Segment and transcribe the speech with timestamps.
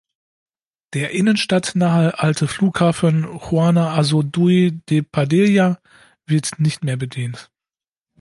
[0.95, 5.79] Der innenstadtnahe alte Flughafen „Juana Azurduy de Padilla“
[6.25, 7.51] wird nicht mehr bedient.